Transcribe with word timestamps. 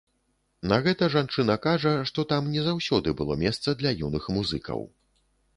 На 0.71 0.79
гэта 0.85 1.09
жанчына 1.15 1.57
кажа, 1.67 1.93
што 2.11 2.25
там 2.33 2.49
не 2.55 2.65
заўсёды 2.69 3.15
было 3.21 3.39
месца 3.45 3.79
для 3.83 3.93
юных 4.09 4.23
музыкаў. 4.39 4.87